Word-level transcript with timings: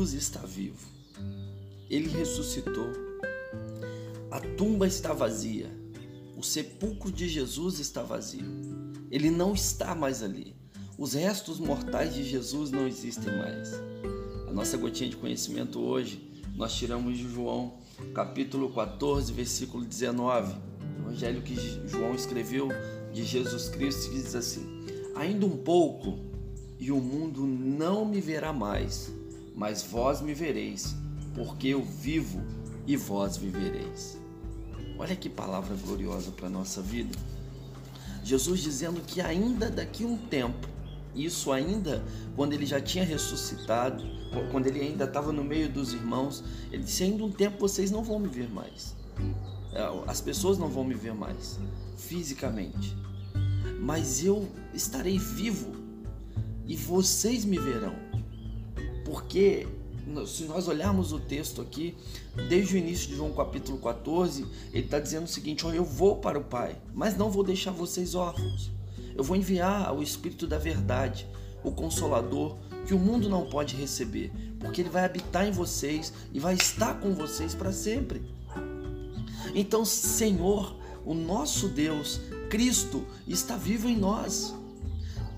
Jesus 0.00 0.14
está 0.14 0.40
vivo. 0.40 0.88
Ele 1.90 2.08
ressuscitou. 2.08 2.90
A 4.30 4.40
tumba 4.40 4.86
está 4.86 5.12
vazia. 5.12 5.70
O 6.38 6.42
sepulcro 6.42 7.12
de 7.12 7.28
Jesus 7.28 7.78
está 7.80 8.02
vazio. 8.02 8.46
Ele 9.10 9.30
não 9.30 9.52
está 9.52 9.94
mais 9.94 10.22
ali. 10.22 10.56
Os 10.96 11.12
restos 11.12 11.58
mortais 11.58 12.14
de 12.14 12.24
Jesus 12.24 12.70
não 12.70 12.86
existem 12.86 13.36
mais. 13.36 13.74
A 14.48 14.52
nossa 14.52 14.78
gotinha 14.78 15.10
de 15.10 15.16
conhecimento 15.16 15.78
hoje 15.78 16.30
nós 16.56 16.74
tiramos 16.74 17.18
de 17.18 17.28
João, 17.28 17.74
capítulo 18.14 18.72
14, 18.72 19.30
versículo 19.34 19.84
19. 19.84 20.54
O 20.54 21.08
evangelho 21.08 21.42
que 21.42 21.54
João 21.86 22.14
escreveu 22.14 22.68
de 23.12 23.22
Jesus 23.22 23.68
Cristo 23.68 24.10
diz 24.12 24.34
assim: 24.34 24.66
Ainda 25.14 25.44
um 25.44 25.58
pouco 25.58 26.18
e 26.78 26.90
o 26.90 26.96
mundo 26.96 27.42
não 27.46 28.06
me 28.06 28.18
verá 28.18 28.50
mais, 28.50 29.12
mas 29.54 29.82
vós 29.82 30.20
me 30.20 30.34
vereis, 30.34 30.94
porque 31.34 31.68
eu 31.68 31.84
vivo 31.84 32.42
e 32.86 32.96
vós 32.96 33.36
vivereis. 33.36 34.18
Olha 34.98 35.16
que 35.16 35.28
palavra 35.28 35.74
gloriosa 35.76 36.30
para 36.30 36.46
a 36.46 36.50
nossa 36.50 36.82
vida. 36.82 37.16
Jesus 38.22 38.60
dizendo 38.60 39.00
que 39.00 39.20
ainda 39.20 39.70
daqui 39.70 40.04
um 40.04 40.16
tempo, 40.16 40.68
isso 41.14 41.50
ainda 41.50 42.04
quando 42.36 42.52
ele 42.52 42.66
já 42.66 42.80
tinha 42.80 43.04
ressuscitado, 43.04 44.04
quando 44.50 44.66
ele 44.66 44.80
ainda 44.80 45.04
estava 45.04 45.32
no 45.32 45.42
meio 45.42 45.68
dos 45.68 45.92
irmãos, 45.92 46.44
ele 46.70 46.82
disse: 46.82 47.02
ainda 47.02 47.24
um 47.24 47.32
tempo 47.32 47.58
vocês 47.58 47.90
não 47.90 48.02
vão 48.02 48.18
me 48.18 48.28
ver 48.28 48.48
mais. 48.50 48.94
É, 49.72 49.82
as 50.06 50.20
pessoas 50.20 50.58
não 50.58 50.68
vão 50.68 50.84
me 50.84 50.94
ver 50.94 51.14
mais 51.14 51.58
fisicamente, 51.96 52.96
mas 53.80 54.24
eu 54.24 54.48
estarei 54.74 55.18
vivo 55.18 55.72
e 56.66 56.76
vocês 56.76 57.44
me 57.44 57.58
verão. 57.58 58.09
Porque 59.10 59.66
se 60.24 60.44
nós 60.44 60.68
olharmos 60.68 61.12
o 61.12 61.18
texto 61.18 61.60
aqui, 61.60 61.96
desde 62.48 62.76
o 62.76 62.78
início 62.78 63.08
de 63.08 63.16
João 63.16 63.32
capítulo 63.32 63.76
14, 63.78 64.46
ele 64.72 64.84
está 64.84 65.00
dizendo 65.00 65.24
o 65.24 65.28
seguinte: 65.28 65.66
ó, 65.66 65.72
eu 65.72 65.84
vou 65.84 66.18
para 66.18 66.38
o 66.38 66.44
Pai, 66.44 66.76
mas 66.94 67.16
não 67.16 67.28
vou 67.28 67.42
deixar 67.42 67.72
vocês 67.72 68.14
órfãos. 68.14 68.70
Eu 69.16 69.24
vou 69.24 69.36
enviar 69.36 69.92
o 69.92 70.00
Espírito 70.00 70.46
da 70.46 70.58
Verdade, 70.58 71.26
o 71.64 71.72
Consolador, 71.72 72.56
que 72.86 72.94
o 72.94 73.00
mundo 73.00 73.28
não 73.28 73.50
pode 73.50 73.74
receber, 73.74 74.30
porque 74.60 74.80
ele 74.80 74.90
vai 74.90 75.04
habitar 75.04 75.44
em 75.44 75.50
vocês 75.50 76.12
e 76.32 76.38
vai 76.38 76.54
estar 76.54 77.00
com 77.00 77.12
vocês 77.12 77.52
para 77.52 77.72
sempre. 77.72 78.22
Então, 79.56 79.84
Senhor, 79.84 80.76
o 81.04 81.14
nosso 81.14 81.66
Deus, 81.66 82.20
Cristo, 82.48 83.04
está 83.26 83.56
vivo 83.56 83.88
em 83.88 83.96
nós. 83.96 84.54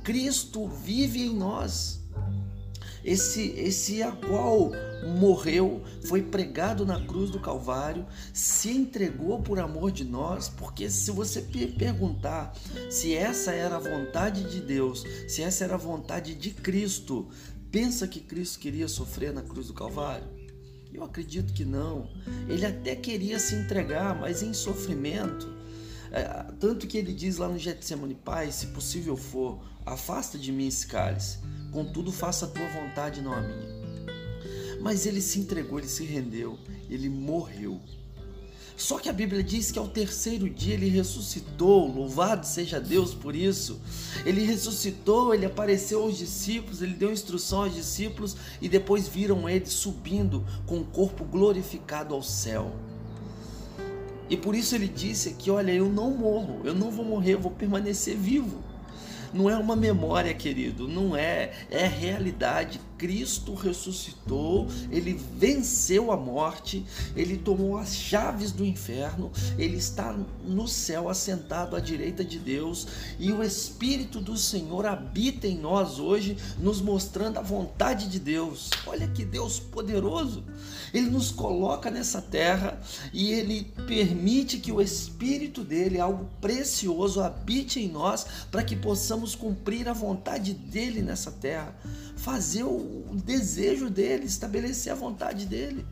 Cristo 0.05 0.69
vive 0.69 1.23
em 1.23 1.35
nós 1.35 2.02
esse, 3.05 3.51
esse 3.57 4.03
a 4.03 4.13
qual 4.13 4.71
morreu, 5.19 5.83
foi 6.05 6.23
pregado 6.23 6.87
na 6.87 7.05
cruz 7.05 7.31
do 7.31 7.41
Calvário, 7.41 8.07
se 8.33 8.71
entregou 8.71 9.43
por 9.43 9.59
amor 9.59 9.91
de 9.91 10.05
nós, 10.05 10.49
porque 10.49 10.89
se 10.89 11.11
você 11.11 11.43
perguntar 11.77 12.55
se 12.91 13.15
essa 13.15 13.53
era 13.53 13.77
a 13.77 13.81
vontade 13.81 14.45
de 14.45 14.61
Deus, 14.61 15.05
se 15.29 15.43
essa 15.43 15.65
era 15.65 15.75
a 15.75 15.79
vontade 15.79 16.35
de 16.35 16.51
Cristo, 16.51 17.29
pensa 17.71 18.07
que 18.07 18.21
Cristo 18.21 18.59
queria 18.59 18.89
sofrer 18.89 19.33
na 19.33 19.43
cruz 19.43 19.67
do 19.67 19.75
Calvário? 19.75 20.27
Eu 20.93 21.03
acredito 21.05 21.55
que 21.55 21.65
não. 21.65 22.11
Ele 22.47 22.67
até 22.67 22.95
queria 22.95 23.39
se 23.39 23.55
entregar, 23.55 24.15
mas 24.15 24.43
em 24.43 24.53
sofrimento. 24.53 25.62
É, 26.13 26.45
tanto 26.61 26.87
que 26.87 26.99
ele 26.99 27.13
diz 27.13 27.39
lá 27.39 27.49
no 27.49 27.59
Getsemane, 27.59 28.15
Pai, 28.15 28.53
se 28.53 28.69
possível 28.69 29.17
for, 29.17 29.65
afasta 29.85 30.39
de 30.39 30.53
mim 30.53 30.69
esse 30.69 30.87
cálice 30.87 31.39
contudo 31.73 32.13
faça 32.13 32.45
a 32.45 32.49
tua 32.49 32.69
vontade, 32.69 33.23
não 33.23 33.33
a 33.33 33.41
minha. 33.41 33.83
Mas 34.81 35.07
ele 35.07 35.21
se 35.21 35.41
entregou, 35.41 35.79
ele 35.79 35.89
se 35.89 36.05
rendeu, 36.05 36.59
ele 36.89 37.09
morreu. 37.09 37.81
Só 38.77 38.99
que 38.99 39.09
a 39.09 39.13
Bíblia 39.13 39.43
diz 39.43 39.71
que 39.71 39.79
ao 39.79 39.89
terceiro 39.89 40.49
dia 40.51 40.75
ele 40.75 40.89
ressuscitou, 40.89 41.87
louvado 41.87 42.47
seja 42.47 42.81
Deus 42.81 43.15
por 43.15 43.35
isso. 43.35 43.81
Ele 44.25 44.45
ressuscitou, 44.45 45.35
ele 45.35 45.47
apareceu 45.47 46.03
aos 46.03 46.19
discípulos, 46.19 46.83
ele 46.83 46.95
deu 46.95 47.13
instrução 47.13 47.65
aos 47.65 47.75
discípulos 47.75 48.37
e 48.61 48.69
depois 48.69 49.07
viram 49.07 49.49
ele 49.49 49.67
subindo 49.67 50.45
com 50.67 50.81
o 50.81 50.85
corpo 50.85 51.25
glorificado 51.25 52.15
ao 52.15 52.23
céu. 52.23 52.75
E 54.33 54.37
por 54.39 54.55
isso 54.55 54.75
ele 54.75 54.89
disse 54.89 55.29
aqui: 55.29 55.51
Olha, 55.51 55.73
eu 55.73 55.91
não 55.91 56.11
morro, 56.11 56.63
eu 56.65 56.75
não 56.75 56.91
vou 56.91 57.05
morrer, 57.05 57.35
eu 57.35 57.39
vou 57.39 57.51
permanecer 57.53 58.17
vivo. 58.17 58.65
Não 59.31 59.51
é 59.51 59.59
uma 59.59 59.77
memória, 59.77 60.33
querido, 60.33 60.89
não 60.89 61.15
é, 61.15 61.53
é 61.71 61.87
realidade. 61.87 62.81
Cristo 63.03 63.53
ressuscitou, 63.55 64.69
ele 64.89 65.21
venceu 65.37 66.13
a 66.13 66.17
morte, 66.17 66.87
ele 67.17 67.37
tomou 67.37 67.77
as 67.77 67.97
chaves 67.97 68.53
do 68.53 68.65
inferno, 68.65 69.33
ele 69.59 69.77
está 69.77 70.17
no 70.45 70.69
céu 70.69 71.09
assentado 71.09 71.75
à 71.75 71.81
direita 71.81 72.25
de 72.25 72.39
Deus 72.39 72.87
e 73.19 73.33
o 73.33 73.43
Espírito 73.43 74.21
do 74.21 74.37
Senhor 74.37 74.87
habita 74.87 75.49
em 75.49 75.59
nós 75.59 75.99
hoje, 75.99 76.37
nos 76.61 76.81
mostrando 76.81 77.39
a 77.39 77.43
vontade 77.43 78.07
de 78.07 78.21
Deus. 78.21 78.71
Olha 78.87 79.09
que 79.09 79.25
Deus 79.25 79.59
poderoso! 79.59 80.45
Ele 80.95 81.11
nos 81.11 81.33
coloca 81.33 81.91
nessa 81.91 82.23
terra 82.23 82.81
e 83.13 83.33
ele 83.33 83.65
permite 83.85 84.59
que 84.59 84.71
o 84.71 84.81
Espírito 84.81 85.65
dele, 85.65 85.99
algo 85.99 86.31
precioso, 86.41 87.21
habite 87.21 87.81
em 87.81 87.89
nós 87.89 88.25
para 88.49 88.63
que 88.63 88.77
possamos 88.77 89.35
cumprir 89.35 89.89
a 89.89 89.93
vontade 89.93 90.55
dele 90.55 91.03
nessa 91.03 91.33
terra 91.33 91.75
fazer 92.23 92.63
o 92.63 92.92
desejo 93.15 93.89
dele, 93.91 94.27
estabelecer 94.27 94.93
a 94.93 94.97
vontade 94.97 95.47
dele. 95.47 95.85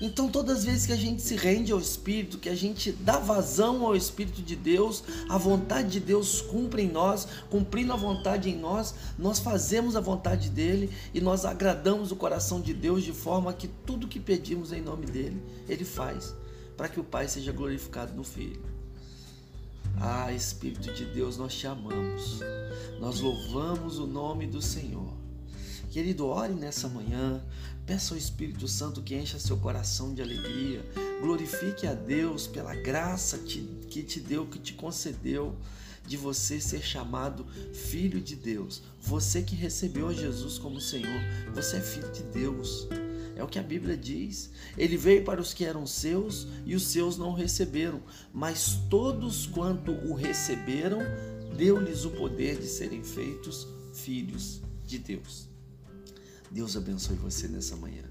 Então, 0.00 0.30
todas 0.30 0.60
as 0.60 0.64
vezes 0.64 0.86
que 0.86 0.92
a 0.92 0.96
gente 0.96 1.20
se 1.20 1.36
rende 1.36 1.72
ao 1.72 1.78
Espírito, 1.78 2.38
que 2.38 2.48
a 2.48 2.54
gente 2.54 2.90
dá 2.90 3.18
vazão 3.18 3.84
ao 3.84 3.94
Espírito 3.94 4.40
de 4.40 4.56
Deus, 4.56 5.04
a 5.28 5.36
vontade 5.36 5.90
de 5.90 6.00
Deus 6.00 6.40
cumpre 6.40 6.82
em 6.82 6.90
nós, 6.90 7.28
cumprindo 7.50 7.92
a 7.92 7.96
vontade 7.96 8.48
em 8.48 8.56
nós, 8.56 8.94
nós 9.18 9.38
fazemos 9.38 9.96
a 9.96 10.00
vontade 10.00 10.48
dele 10.48 10.90
e 11.12 11.20
nós 11.20 11.44
agradamos 11.44 12.10
o 12.10 12.16
coração 12.16 12.62
de 12.62 12.72
Deus 12.72 13.04
de 13.04 13.12
forma 13.12 13.52
que 13.52 13.68
tudo 13.68 14.08
que 14.08 14.18
pedimos 14.18 14.72
em 14.72 14.80
nome 14.80 15.04
dele, 15.04 15.42
ele 15.68 15.84
faz, 15.84 16.34
para 16.78 16.88
que 16.88 16.98
o 16.98 17.04
Pai 17.04 17.28
seja 17.28 17.52
glorificado 17.52 18.14
no 18.14 18.24
Filho. 18.24 18.62
Ah, 20.00 20.32
Espírito 20.32 20.94
de 20.94 21.04
Deus, 21.04 21.36
nós 21.36 21.54
te 21.54 21.66
amamos. 21.66 22.40
Nós 22.98 23.20
louvamos 23.20 23.98
o 23.98 24.06
nome 24.06 24.46
do 24.46 24.62
Senhor. 24.62 25.12
Querido, 25.90 26.24
ore 26.26 26.54
nessa 26.54 26.88
manhã. 26.88 27.44
Peça 27.84 28.14
ao 28.14 28.18
Espírito 28.18 28.68
Santo 28.68 29.02
que 29.02 29.16
encha 29.16 29.40
seu 29.40 29.56
coração 29.56 30.14
de 30.14 30.22
alegria. 30.22 30.84
Glorifique 31.20 31.84
a 31.84 31.94
Deus 31.94 32.46
pela 32.46 32.76
graça 32.76 33.38
que 33.38 34.02
te 34.04 34.20
deu, 34.20 34.46
que 34.46 34.60
te 34.60 34.74
concedeu 34.74 35.56
de 36.06 36.16
você 36.16 36.60
ser 36.60 36.80
chamado 36.80 37.44
filho 37.74 38.20
de 38.20 38.36
Deus. 38.36 38.82
Você 39.00 39.42
que 39.42 39.56
recebeu 39.56 40.06
a 40.06 40.12
Jesus 40.12 40.58
como 40.58 40.80
Senhor, 40.80 41.20
você 41.52 41.78
é 41.78 41.80
filho 41.80 42.12
de 42.12 42.22
Deus. 42.22 42.86
É 43.34 43.42
o 43.42 43.48
que 43.48 43.58
a 43.58 43.62
Bíblia 43.62 43.96
diz. 43.96 44.50
Ele 44.78 44.96
veio 44.96 45.24
para 45.24 45.40
os 45.40 45.52
que 45.52 45.64
eram 45.64 45.88
seus 45.88 46.46
e 46.64 46.76
os 46.76 46.84
seus 46.84 47.18
não 47.18 47.32
receberam, 47.32 48.00
mas 48.32 48.78
todos 48.88 49.44
quanto 49.44 49.90
o 49.90 50.14
receberam, 50.14 51.00
deu-lhes 51.56 52.04
o 52.04 52.10
poder 52.10 52.60
de 52.60 52.68
serem 52.68 53.02
feitos 53.02 53.66
filhos 53.92 54.60
de 54.86 54.96
Deus. 54.96 55.49
Deus 56.50 56.76
abençoe 56.76 57.16
você 57.16 57.48
nessa 57.48 57.76
manhã. 57.76 58.04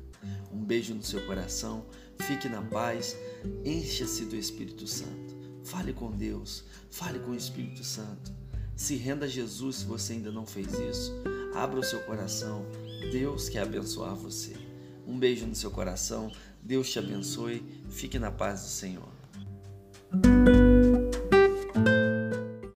Um 0.51 0.63
beijo 0.63 0.93
no 0.93 1.03
seu 1.03 1.25
coração, 1.25 1.85
fique 2.21 2.47
na 2.49 2.61
paz, 2.61 3.15
encha-se 3.63 4.25
do 4.25 4.35
Espírito 4.35 4.87
Santo. 4.87 5.37
Fale 5.63 5.93
com 5.93 6.11
Deus, 6.11 6.63
fale 6.89 7.19
com 7.19 7.31
o 7.31 7.35
Espírito 7.35 7.83
Santo. 7.83 8.31
Se 8.75 8.95
renda 8.95 9.25
a 9.25 9.29
Jesus 9.29 9.77
se 9.77 9.85
você 9.85 10.13
ainda 10.13 10.31
não 10.31 10.45
fez 10.45 10.67
isso. 10.73 11.13
Abra 11.53 11.79
o 11.79 11.83
seu 11.83 11.99
coração. 12.01 12.65
Deus 13.11 13.49
quer 13.49 13.63
abençoar 13.63 14.15
você. 14.15 14.55
Um 15.05 15.19
beijo 15.19 15.45
no 15.45 15.55
seu 15.55 15.69
coração. 15.69 16.31
Deus 16.61 16.89
te 16.89 16.99
abençoe. 16.99 17.61
Fique 17.89 18.17
na 18.17 18.31
paz 18.31 18.61
do 18.61 18.67
Senhor. 18.69 19.09